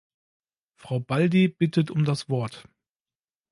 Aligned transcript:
Frau 0.77 0.99
Baldi 0.99 1.47
bittet 1.47 1.91
um 1.91 2.05
das 2.05 2.27
Wort. 2.27 2.67